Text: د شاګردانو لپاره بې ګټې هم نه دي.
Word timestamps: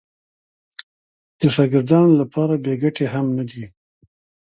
د 1.39 1.41
شاګردانو 1.55 2.11
لپاره 2.21 2.53
بې 2.63 2.73
ګټې 2.83 3.05
هم 3.13 3.25
نه 3.37 3.43
دي. 3.49 3.65